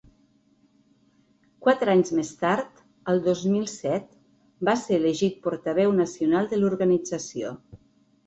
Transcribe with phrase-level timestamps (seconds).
[1.65, 2.79] Quatre anys més tard,
[3.13, 4.09] el dos mil set,
[4.69, 7.53] va ser elegit portaveu nacional de l’organització.